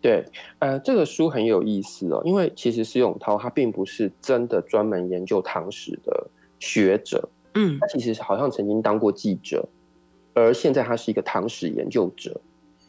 [0.00, 0.24] 对，
[0.58, 6.26] 呃，这个书很有意思哦，因为其实施永涛他并不是真的专门研究唐史的
[6.58, 9.68] 学者，嗯，他其实好像曾经当过记者，
[10.34, 12.40] 而现在他是一个唐史研究者，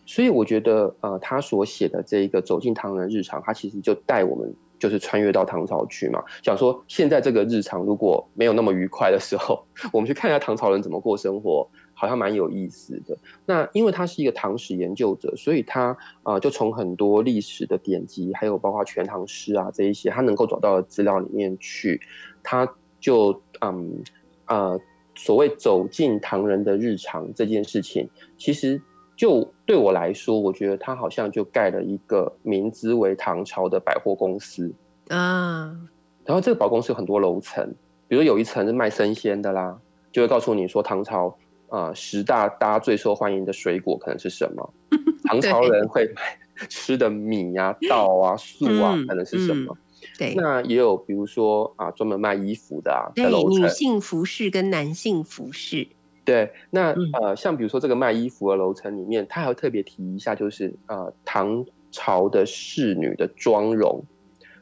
[0.06, 11.68] 所以我觉得，呃，他所写的这一个走进唐人日常，他其实就带我们就是穿越到唐朝去嘛，想说现在这个日常如果没有那么愉快的时候， 我们去看一下唐朝人怎么过生活，
[12.02, 13.16] 好像蛮有意思的。
[13.46, 22.02] 那因为他是一个唐史研究者，所以他啊、呃就从很多历史的典籍，还有包括《全唐诗》啊这一些，他能够找到的资料里面去，
[22.42, 22.68] 他
[23.00, 24.02] 就嗯
[24.48, 24.80] 呃
[25.14, 28.82] 所谓走进唐人的日常这件事情，其实
[29.16, 34.74] 就对我来说，我觉得他好像就盖了一个名字为唐朝的百货公司。
[35.10, 35.78] 啊，
[36.26, 37.72] 然后这个百货公司有很多楼层，
[38.08, 39.78] 比如有一层是卖生鲜的啦，
[40.12, 41.34] 就会告诉你说唐朝啊、
[41.72, 44.74] 呃十大大家最受欢迎的水果可能是什么，
[45.26, 46.22] 唐朝人会买
[46.70, 49.76] 吃的米啊、 稻啊、粟啊嗯可能是什么。
[50.18, 55.88] 对那也有比如说啊专门卖衣服的啊，对，女性服饰跟男性服饰，
[56.26, 64.04] 对，那、嗯呃，像比如说这个卖衣服的楼层里面，他还要特别提一下，就是呃唐朝的侍女的妆容。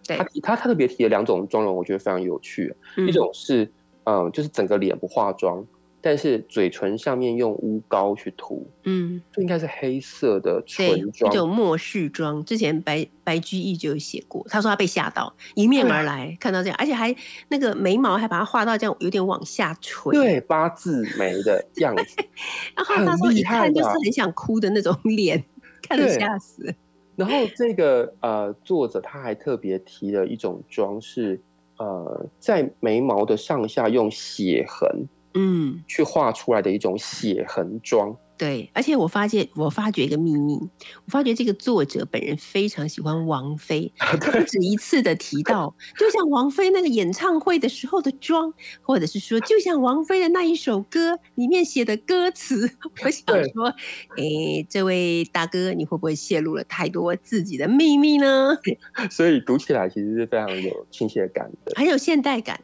[0.06, 2.76] 对他他他特别提了两种妆容，我觉得非常有趣。
[2.98, 3.64] 嗯一种是
[4.04, 5.66] 嗯、呃就是整个脸不化妆，
[6.02, 11.32] 但是嘴唇上面用乌膏去涂，嗯，这应该是黑色的，唇妆。
[11.32, 12.44] 一种末世妆。
[12.46, 17.14] 之前白白居易就有写过，他说他被吓到，迎面而来，看到这样，而且还
[17.50, 22.16] 那个眉毛还把它画到这样，有点往下垂。，对八字眉的样子，
[22.76, 25.44] 然后他说一看就是很想哭的那种 脸，
[25.82, 26.74] 看得吓死。
[27.18, 31.38] 然后这个呃作者他还特别提了一种妆是
[31.78, 38.16] 呃在眉毛的上下用血痕嗯，去画出来的一种血痕妆。
[38.38, 40.58] 对，而且我发现，我发觉一个秘密，
[41.04, 53.74] 我发觉这个作者本人非常喜欢王菲，他不止一次的提到，就像王菲那个演唱会的时候的妆，或者是说，就像王菲的那一首歌里面写的歌词，我想说，
[54.16, 58.58] 诶，这位大哥，你会不会泄露了太多自己的秘密呢？
[59.12, 61.74] 所以读起来其实是非常有亲切感的。
[61.76, 62.62] 很有现代感，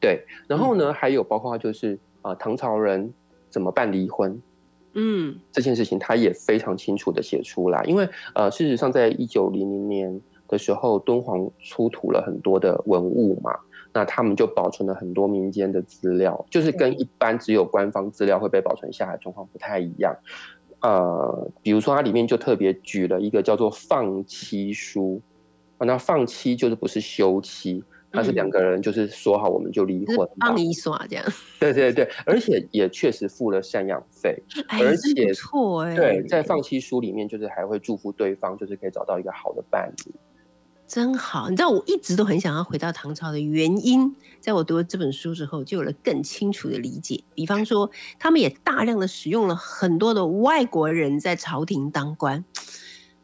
[0.00, 3.12] 对，然后呢，还有包括就是啊、呃唐朝人
[3.50, 4.40] 怎么办离婚
[4.94, 7.84] 嗯这件事情，他也非常清楚的写出来。
[7.84, 13.54] 因为呃，事实上在一九零零年的时候，敦煌出土了很多的文物嘛，
[13.92, 20.16] 那他们就保存了很多民间的资料，就是跟一般只有官方资料会被保存下来状况不太一样。
[20.80, 25.20] 呃，比如说它里面就特别举了一个叫做放妻书，
[25.78, 31.24] 啊，那放妻就是不是休妻，它是嗯两个人就是说好我们就离婚嘛帮，你耍这样，
[31.58, 40.14] 对对对，而且也确实付了赡养费，哎，而且错哎，对，在放弃书里面就是还会祝福对方，就是可以找到一个好的伴侣。
[40.88, 47.22] 真好，你知道我一直都很想要回到唐朝的原因，在我读了这本书之后，就有了更清楚的理解。
[47.32, 52.44] 比方说，他们也大量的使用了很多的外国人在朝廷当官，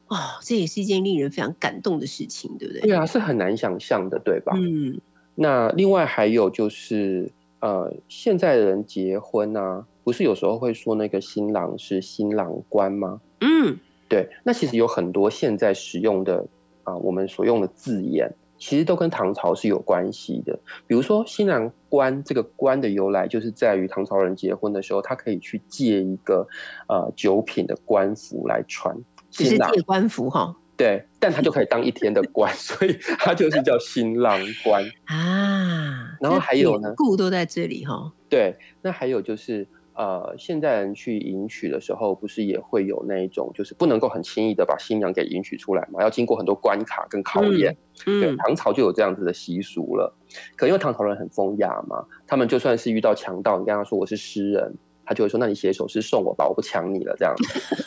[0.09, 2.83] 哦，这也是一件令人非常感动的事情，对不对？
[2.83, 4.53] 对啊，是很难想象的，对吧？
[4.57, 5.01] 嗯，
[5.35, 13.21] 那另外还有就是，呃，现在的人结婚啊，不是有时候会说那个新郎是新郎官吗？
[13.40, 13.77] 嗯，
[14.09, 16.47] 对，那其实有很多现在使用的
[16.85, 20.57] 啊、我们所用的字眼，其实都跟唐朝是有关系的。
[20.87, 26.47] 比如说新郎官这个官的由来，就是在于唐朝人结婚的时候，他可以去借一个
[26.88, 28.97] 呃九品的官服来穿。
[29.44, 34.85] 新郎只是借官服哈对，但他就可以当一天的官， 所以他就是叫新郎官。
[35.07, 38.12] 啊，然后这还有呢典故都在这里哈。
[38.29, 47.75] 对，那还有就是，呃，现代人去迎娶的时候，不是也会有那一种，就是不能够很轻易的把新娘给迎娶出来嘛，要经过很多关卡跟考验。
[48.05, 50.14] 对，嗯，唐朝就有这样子的习俗了。
[50.57, 54.75] 可因为唐朝人很风雅嘛，他们就算是遇到强盗，你跟他说我是诗人，
[55.07, 57.87] 他就会说，那你写一首诗送我吧，我不抢你了这样子。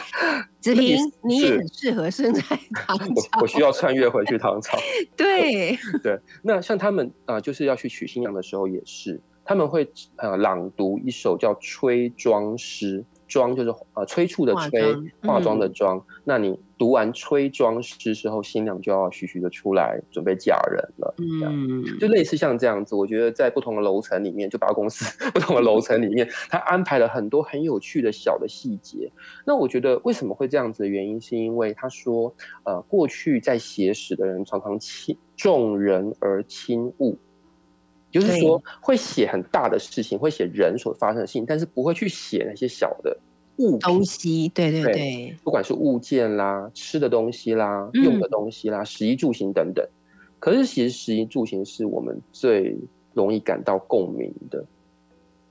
[0.60, 2.40] 子平，你也很适合生在
[2.74, 4.76] 唐朝我，需要穿越回去唐朝。
[5.16, 16.06] 对，对，那像他们啊、呃就是要去娶新娘的时候也是，他们会呃朗读一首叫吹庄诗，妆就是呃催促的催，化妆的嗯妆。
[16.24, 21.14] 那你读完催妆诗之后，新娘就要徐徐的出来准备嫁人了。
[21.18, 29.10] 嗯，就类似像这样子，我觉得在不同的楼层里面，就百货公司不同的楼层里面，他安排了很多很有趣的小的细节。
[29.44, 32.34] 那我觉得为什么会这样子的原因，是因为他说，
[32.64, 37.18] 呃，过去在写史的人常常轻重人而轻物，
[38.10, 43.16] 就是说会写很大的事情，会写人所发生的事情，但是不会去写那些小的
[43.58, 49.86] 物品东西，对对对对，不管是物件啦、吃的东西啦、嗯用的东西啦、食衣住行等等。
[50.38, 52.76] 可是其实食衣住行是我们最
[53.14, 54.64] 容易感到共鸣的，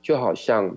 [0.00, 0.74] 就好像，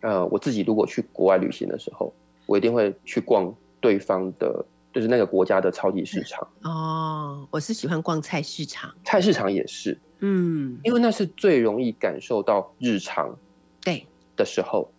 [0.00, 2.12] 呃，我自己如果去国外旅行的时候，
[2.46, 6.46] 我一定会去逛对方的就是那个国家的超级市场。
[6.62, 13.38] 哦，我是喜欢逛菜市场，菜市场也是，嗯，因为那是最容易感受到日常
[13.84, 14.04] 对，
[14.36, 14.90] 的时候。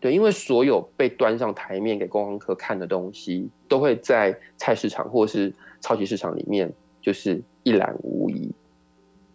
[0.00, 8.52] 对，因为所有被端上台面给观光客看的东西，都会在菜市场或是超级市场里面，就是一览无遗。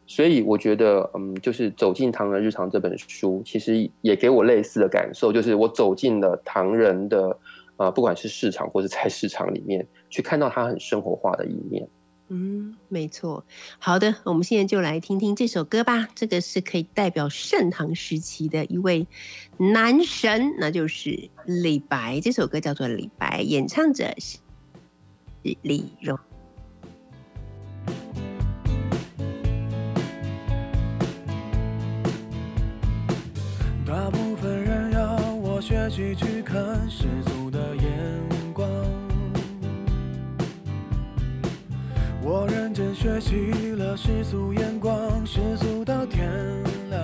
[0.06, 7.38] 所以我觉得，嗯，就是《走进唐人日常》这本书，其实也给我类似的感受，就是我走进了唐人的，
[7.78, 11.88] 呃，不管是市场或是菜市场里面，去看到他很生活化的一面。
[12.36, 13.46] 嗯，没错。
[13.78, 16.08] 好的，我们现在就来听听这首歌吧。
[16.16, 19.06] 这个是可以代表盛唐时期的一位
[19.58, 22.20] 男神，那就是李白。
[22.22, 24.40] 这首歌叫做《李白》，演唱者是
[25.62, 26.18] 李荣。
[33.86, 37.93] 大部分人要我学习去看世俗的眼
[42.36, 46.28] 我认真学习了世俗眼光，世俗到天
[46.90, 47.00] 亮。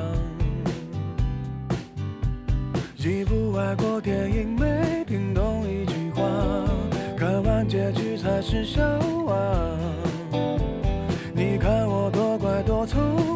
[2.98, 6.24] 一部外国电影没听懂一句话，
[7.16, 8.82] 看完结局才是笑
[9.28, 9.38] 话。
[11.32, 13.29] 你看我多乖多聪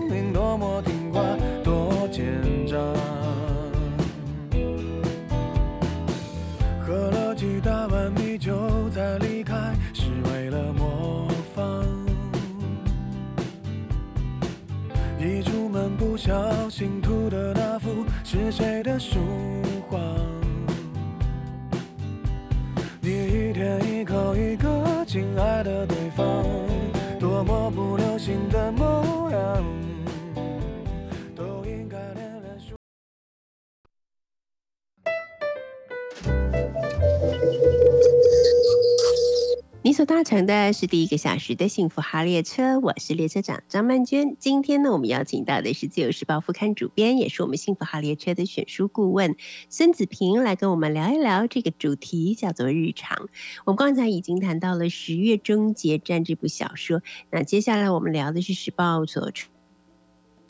[40.24, 44.36] 成的是第一个小时的幸福号列车，我是列车长张曼娟。
[44.40, 49.36] 今天呢，我们邀请到的是《自由时报》副刊主编，也是我们幸福号列车的选书顾问
[49.70, 53.28] 孙子平，来跟我们聊一聊这个主题，叫做日常。
[53.66, 57.02] 我们刚才已经谈到了《十月终结战》这部小说，
[57.32, 59.53] 那接下来我们聊的是时报所出。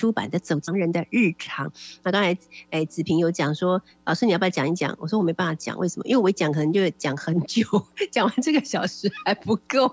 [0.03, 1.65] 出版的《走藏人的日常》，
[2.03, 2.37] 那刚才
[2.71, 4.93] 哎子平有讲说，老师你要不要讲一讲？
[4.99, 6.05] 我说我没办法讲，为什么？
[6.05, 7.65] 因为我一讲可能就讲很久，
[8.11, 9.89] 讲完这个小时还不够，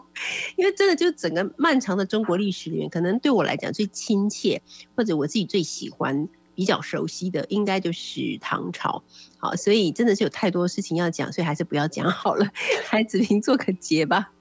[0.56, 4.61] 因为真的就整个漫长的中国历史里面，可能对我来讲最亲切，
[4.96, 9.04] 或者我自己最喜欢、比较熟悉的，应该就是唐朝。
[9.38, 12.44] 好，所以真的是有太多事情要讲，所以还是不要讲好了。
[12.90, 14.32] 来，子平做个结吧。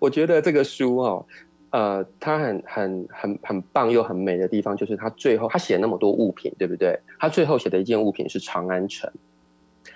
[0.00, 1.26] 我觉得这个书哦，
[1.74, 6.96] 呃，它很很很很棒又很美的地方，就是它最后他写那么多物品，对不对？
[7.18, 9.10] 他最后写的一件物品是长安城。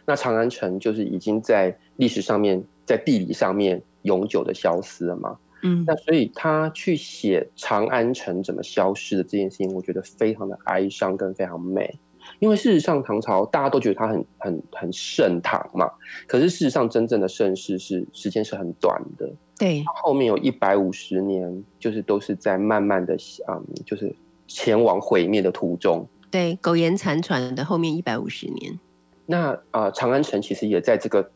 [0.04, 5.38] 那长安城就是已经在历史上面，在地理上面永久的消失了嘛。
[5.62, 11.96] 嗯那所以他去写长安城怎么消失的这件事情，我觉得非常的哀伤跟非常美。
[12.40, 15.88] 因为事实上，唐朝大家都觉得它很很很盛唐嘛，
[16.26, 19.30] 可是事实上真正的盛世是时间是很短的。
[19.58, 23.16] 对，后面有一百五十年，就是都是在慢慢的，
[23.48, 24.14] 嗯，就是
[24.46, 26.06] 前往毁灭的途中。
[26.30, 28.78] 对，苟延残喘的后面一百五十年。
[29.26, 31.30] 那啊、呃长安城其实也在这个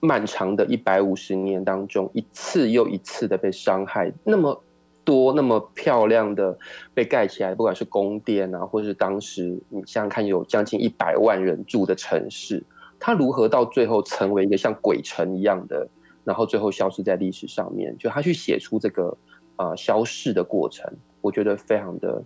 [0.00, 4.62] 漫长的一百五十年当中，一次又一次的被伤害，那么
[5.04, 6.58] 多那么漂亮的
[6.92, 12.62] 被盖起来，不管是宫殿啊，或是当时你想想看，有将近一百万人住的城市，
[12.98, 15.88] 它如何到最后成为一个像鬼城一样的，
[16.26, 17.96] 然后最后消失在历史上面？
[17.96, 19.16] 就他去写出这个
[19.54, 22.20] 啊、呃消逝的过程，我觉得非常的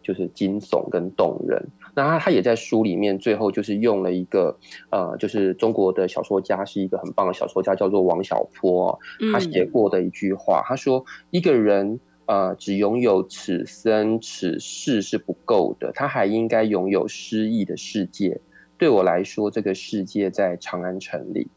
[0.00, 1.60] 就是惊悚跟动人。
[1.96, 4.56] 那他他也在书里面最后就是用了一个
[4.90, 8.96] 呃，就是中国的小说家是一个很棒的小说家，叫做王小波，
[9.32, 18.40] 他写过的一句话，他说一个人呃只拥有此生此世是不够的，他还应该拥有诗意的世界。
[18.78, 21.50] 对我来说，这个世界在长安城里。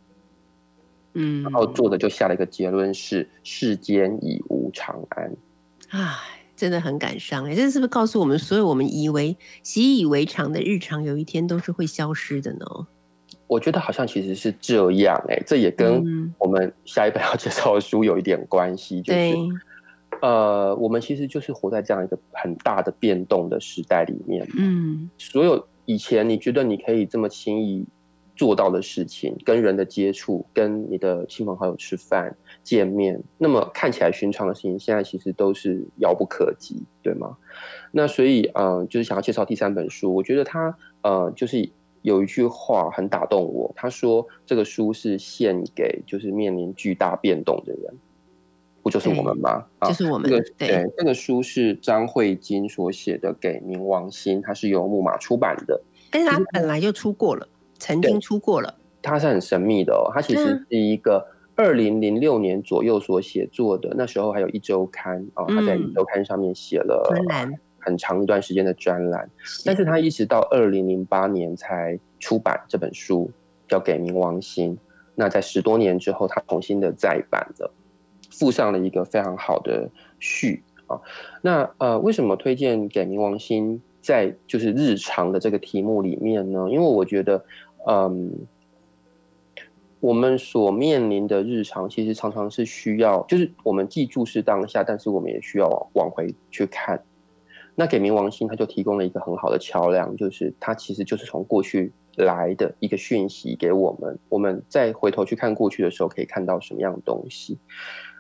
[1.13, 5.31] 嗯，然后作者就下了一个结论是：世间已无长安。
[5.89, 6.15] 唉，
[6.55, 12.65] 真的很感伤哎，这是不是告诉我们，所有我们以为习以为常的日常，有一天都是会消失的呢？
[13.45, 19.35] 我觉得好像其实是这样哎、这也跟嗯我们下一本要介绍的书有一点关系，就是对，
[20.21, 24.47] 呃，我们其实就是活在这样一个很大的变动的时代里面。
[24.57, 27.85] 嗯所有以前你觉得你可以这么轻易
[28.35, 37.37] 做到的事情，跟人的接触，跟你的亲朋好友吃饭、见面，那么看起来寻常的事情，现在其实都是遥不可及，对吗？
[37.91, 41.69] 那所以，呃，就是想要介绍第三本书，我觉得它，呃，就是
[42.01, 47.93] 有一句话很打动我，他说这个书是献给就是面临巨大变动的人，
[48.81, 49.63] 不就是我们吗？
[49.77, 55.79] 啊，就是我们这个对对，这个书是张慧晶所写的《给冥王星》，它是由木马出版的。
[56.11, 57.47] 但是他本来就出过了，
[57.83, 67.13] 曾经出过了，它是很神秘的哦，它其实是一个二零零六年左右所写作的，那时候还有一周刊啊，他在嗯一周刊上面写了
[67.79, 69.29] 很长一段时间的专栏，
[69.65, 73.29] 但是他一直到二零零八年才出版这本书，
[73.67, 74.73] 叫《给冥王星》。
[75.15, 77.69] 那在十多年之后，他重新的再版了，
[78.31, 80.97] 附上了一个非常好的序啊。
[81.41, 86.67] 那呃，为什么推荐《给冥王星》在就是日常的这个题目里面呢？
[86.69, 87.43] 因为我觉得，
[87.87, 88.47] 嗯。
[89.99, 97.01] 我们所面临的日常，其实常常是需要，就是我们既注视当下，但是我们也需要往回去看。
[97.73, 107.57] 那给冥王星，它就提供了一个很好的桥梁，就是它其实就是从过去来的一个讯息给我们，我们再回头去看过去的时候，可以看到什么样的东西。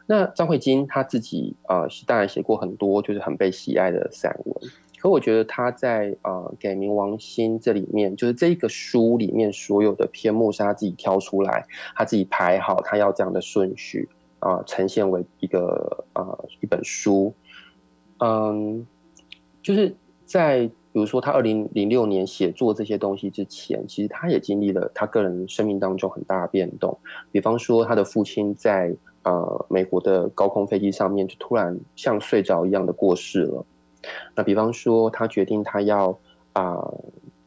[0.07, 4.71] 那张慧晶她自己啊、呃，当然写过很多就是很被喜爱的散文，
[5.03, 14.07] 可我觉得他在啊、呃《给冥王星》这里面，就是这个书里面所有的篇目是他自己挑出来，他自己排好，他要这样的顺序
[14.39, 16.23] 啊、呈现为一个啊、
[16.61, 17.33] 一本书，
[18.19, 18.87] 嗯。
[19.61, 19.93] 就是
[20.25, 26.97] 在比如说他二零零六年写作这些东西之前，其实他也经历了他个人生命当中很大的变动。
[27.29, 33.65] 比方说，他的父亲在呃美国的高空飞机上面就突然像睡着一样的过世了。
[34.35, 36.09] 那比方说，他决定他要
[36.53, 37.03] 啊、呃、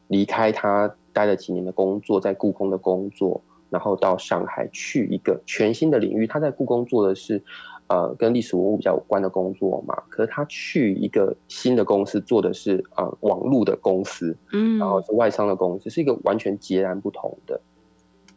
[0.09, 3.41] 离开他待了几年的工作，在故宫的工作，
[3.71, 6.27] 然后到上海去一个全新的领域。
[6.27, 7.43] 他在故宫做的是。
[7.89, 17.61] 呃，跟历史文物比较有关的工作嘛，可是他去一个新的公司做的是呃网络的公司，嗯，然后是外商的公司，是一个完全截然不同的。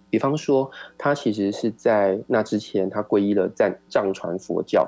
[0.07, 4.88] 比方说，他其实是在那之前，他皈依了藏藏传佛教，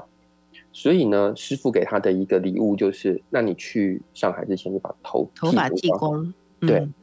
[0.71, 6.93] 所以呢，师傅给他的一个礼物就是，那你去上海之前，你把头头发剃光，对，嗯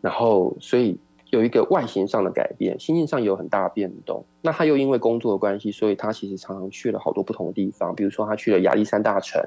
[0.00, 0.98] 然后所以。
[1.30, 4.24] 有一个外形上的改变，心境上有很大的变动。
[4.42, 9.42] 那他又因为工作的关系，所以他其实常常去了好多不同的地方，比如说他去了亚历山大城，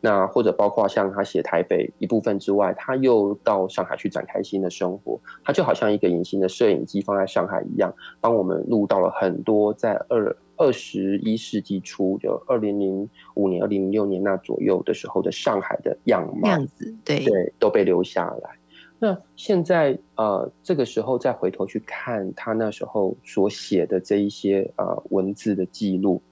[0.00, 5.18] 那或者包括像他写台北一部分之外，他又到上海去展开新的生活。
[5.44, 18.50] 他就好像一个隐形的摄影机放在上海一样，帮我们录到了很多在二二十一世纪初，就二零零五年、二零零六年那左右的时候的上海的样貌，样子对对，都被留下来。
[19.00, 26.22] 那现在呃，这个时候再回头去看他那时候所写的这一些呃文字的记录，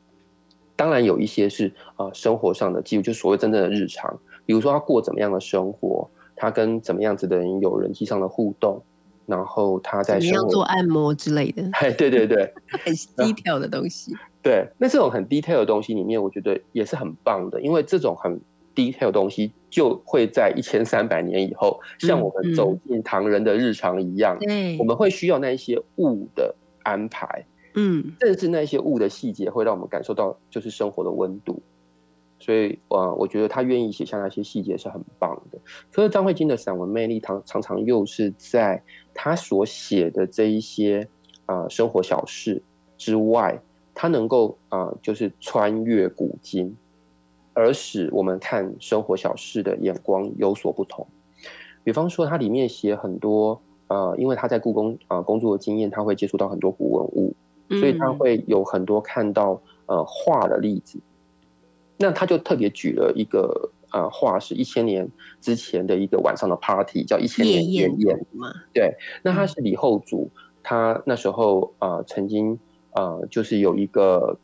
[0.76, 4.16] 当然有一些是呃生活上的记录，就所谓真正的日常，
[4.46, 8.80] 比如说他过怎么样的生活，他跟怎么样子的人有人际上的互动，
[9.26, 12.92] 然后他在怎么样生活做按摩之类的，哎，对对对 很
[13.24, 14.14] 低调的东西。
[14.42, 18.40] 对，那这种很 detail 的东西里面，我觉得也是很棒的，因为这种很
[18.74, 26.54] detail 的东西就会在一千三百年以后，像我们走进唐人的日常一样，嗯我，们会需要那一些物的
[26.84, 27.44] 安排，
[27.74, 31.62] 嗯，甚至那些物的细节，会让我们感受到就是生活的温度。
[32.40, 35.58] 所以，呃，我觉得他愿意写下那些细节是很棒的。
[35.92, 38.82] 可是张慧晶的散文魅力，常常常又是在
[39.12, 41.06] 他所写的这一些
[41.44, 42.62] 啊、呃、生活小事
[42.96, 43.60] 之外，
[43.94, 46.74] 他能够啊、呃、就是穿越古今，
[47.52, 51.06] 而使我们看生活小事的眼光有所不同。
[51.84, 57.36] 比方说，他里面写很多呃，因为他在故宫啊、呃、工作的经验，他会接触到很多古文物，
[57.68, 60.98] 所以他嗯会有很多看到呃画的例子。
[62.00, 65.06] 那他就特别举了一个呃话，是一千年
[65.38, 68.26] 之前的一个晚上的 party，叫一千年夜宴宴。
[68.72, 70.30] 对，那他是李后主，
[70.62, 72.58] 他那时候呃曾经
[72.92, 74.38] 呃就是有一个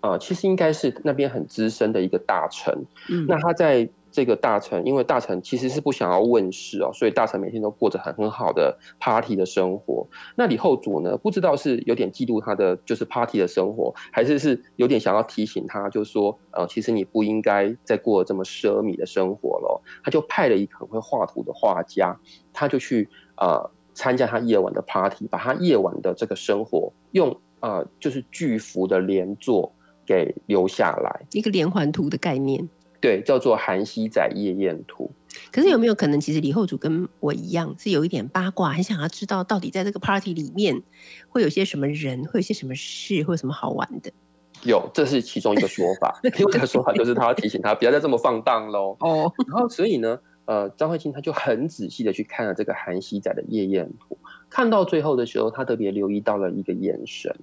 [0.00, 2.74] 呃其实应该是那边很资深的一个大臣，
[3.10, 3.86] 嗯，那他在
[4.16, 10.08] 这个大臣，因为大臣其实是不想要问世哦，所以大臣每天都过着很很好的 party 的生活。
[10.36, 19.82] 那李后主呢，不知道是有点嫉妒他的就是 party 的生活，还是是有点想要提醒他，就是说，呃，其实你不应该再过这么奢靡的生活了。
[20.02, 22.18] 他就派了一个很会画图的画家，
[22.54, 23.06] 他就去
[23.36, 29.70] 呃参加他夜晚的 party，把他夜晚的这个生活用呃就是巨幅的连作
[30.06, 31.26] 给留下来。
[31.32, 32.66] 一个连环图的概念。
[33.00, 35.10] 对，叫做《韩熙载夜宴图》。
[35.52, 40.82] 可是有没有可能，其实李后主跟我一样，是有一点八卦，很想要知道到底在这个 party 里面
[41.28, 44.10] 会有些什么人，会有些什么事，会有什么好玩的？
[44.62, 46.18] 有，这是其中一个说法。
[46.24, 48.96] 另外一个说法就是他要提醒他不要再这么放荡喽。
[49.00, 54.16] 哦，然后，所以呢，呃，张慧清他就很仔细的去看了这个韩熙载的夜宴图，
[54.48, 57.36] 看到最后的时候，他特别留意到了一个眼神，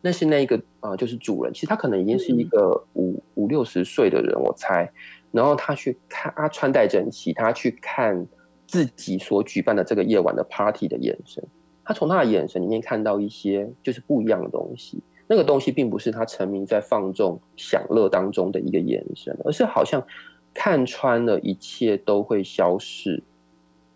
[0.00, 4.90] 那是那一个啊、呃就是主人，其实他可能已经是一个五五六十岁的人，我猜。
[5.32, 8.26] 然后他去看，他穿戴整齐，他去看
[8.66, 11.42] 自己所举办的这个夜晚的 party 的眼神，
[11.84, 15.02] 他从他的眼神里面看到一些就是不一样的东西。
[15.28, 20.04] 那个东西并不是他沉迷在放纵享乐当中的一个眼神，而是好像
[20.52, 23.22] 看穿了一切都会消逝，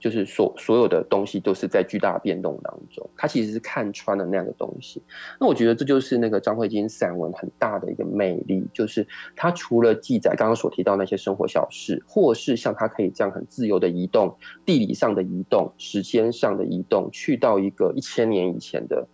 [0.05, 3.09] 就是所所有的东西都是在巨大变动当中。
[3.17, 5.03] 他其实是看穿了那样的东西。
[5.41, 14.37] 那我觉得这就是那个张慧晶散文很大的一个魅力，就是他除了记载刚刚所提到那些生活小事，或是像他可以这样很自由的移动，
[14.67, 19.09] 地理上的移动、时间上的移动，去到一个一千年以前的。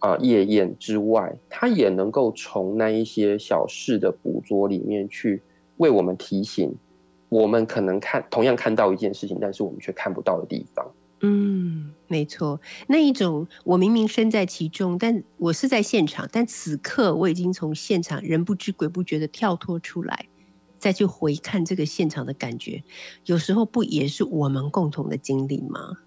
[0.00, 5.42] 啊，夜宴之外，他也能够从那一些小事的捕捉里面去
[5.78, 6.74] 为我们提醒，
[7.40, 10.86] 我们可能看同样看到一件事情，但是我们却看不到的地方。
[11.22, 20.26] 嗯，没错，那一种我明明身在其中，但我是在现场，但此刻我已经从现场人不知鬼不觉的跳脱出来，
[20.78, 22.84] 再去回看这个现场的感觉，
[23.24, 25.98] 有时候不也是我们共同的经历吗？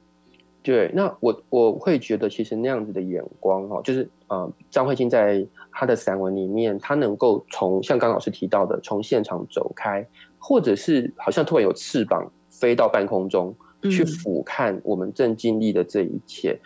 [0.64, 10.06] 对，那我我会觉得，其实那样子的眼光哈，就是呃，张慧清在她的散文里面，她能够从像刚老师提到的，从现场走开，
[10.38, 16.58] 或者是好像突然有翅膀飞到半空中去俯瞰我们正经历的这一切，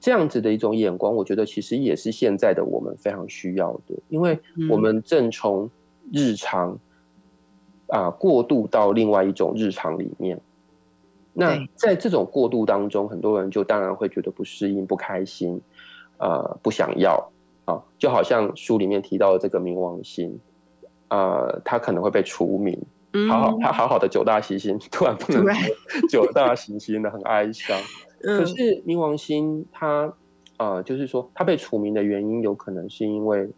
[0.00, 4.38] 这样子的一种眼光，我觉得其实也是现在的我们非常需要的，因为
[4.70, 5.70] 我们正从
[6.12, 6.78] 日常
[7.88, 10.40] 啊过渡到另外一种日常里面。
[11.32, 15.60] 那在这种过渡当中，很多人就当然会觉得不适应、不开心，
[16.18, 17.30] 呃，不想要。
[17.64, 20.38] 啊，就好像书里面提到的这个冥王星，
[21.08, 22.78] 呃，他可能会被除名，
[23.28, 25.44] 好好他好好的九大行星突然不能
[26.10, 27.78] 九大行星了，很哀伤。
[28.20, 28.54] 可是
[28.86, 30.12] 冥王星它
[30.58, 33.48] 呃，就是说它被除名的原因，有可能是因为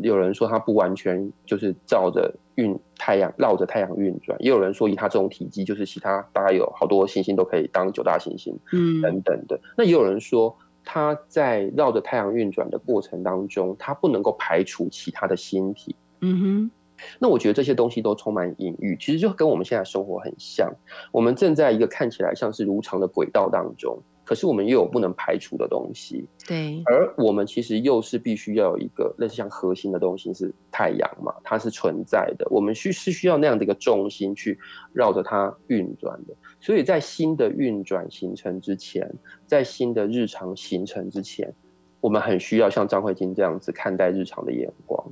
[0.00, 2.32] 有人说它不完全就是照着。
[2.56, 9.58] 运太阳绕着太阳运转，也有人说以它这种体积，就是其他大概有好多行星都可以当九大行星，嗯，等等的。
[9.74, 10.54] 那也有人说
[10.84, 16.70] 它在绕着太阳运转的过程当中，它不能够排除其他的星体，嗯哼。
[17.18, 20.72] 那我觉得这些东西都充满隐喻，其实就跟我们现在生活很像。
[21.10, 23.98] 我们正在一个看起来像是如常的轨道当中。
[24.24, 34.56] 可是我们又有不能排除的东西，对，而我们其实又是必须要有一个类似像核心的东西是太阳嘛，它是存在的，我们需是需要那样的一个重心去
[34.92, 36.32] 绕着它运转的。
[36.60, 39.12] 所以在新的运转形成之前，
[39.44, 41.52] 在新的日常形成之前，
[42.00, 45.04] 我们很需要像张慧晶这样子看待日常的眼光，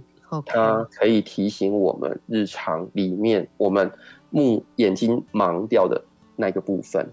[0.47, 3.91] 它可以提醒我们日常里面我们
[4.31, 6.05] 目眼睛盲掉的
[6.37, 7.12] 那个部分。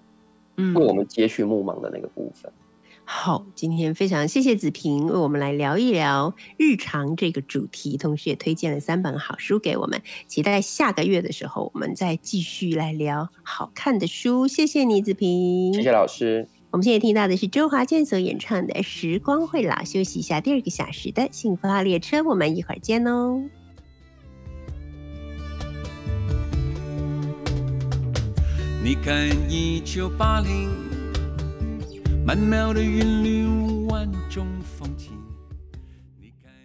[0.58, 2.52] 为我们接续目盲的那个部分。
[3.06, 10.02] 好，今天非常谢谢子平为我们来聊一聊日常这个主题，同时也推荐了三本好书给我们。
[10.26, 14.48] 期待下个月的时候，我们再继续来聊好看的书。
[14.48, 15.76] 谢谢你，子平。
[15.76, 16.48] 谢谢老师。
[16.70, 19.76] 我们现在听到的是周华健所演唱的《时光会老》。
[19.86, 23.42] 休息一下，第二个小时的幸福号列车，我们一会儿见哦。
[28.84, 30.70] 你看，一九八零，
[32.26, 33.77] 曼妙的韵律。